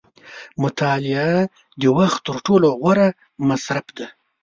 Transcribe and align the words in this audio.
•مطالعه 0.63 1.31
د 1.81 1.83
وخت 1.97 2.19
تر 2.27 2.35
ټولو 2.45 2.67
غوره 2.79 3.07
مصرف 3.49 3.85
دی. 3.97 4.05